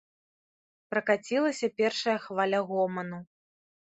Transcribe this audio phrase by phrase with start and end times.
[0.93, 3.19] Пракацілася першая хваля гоману.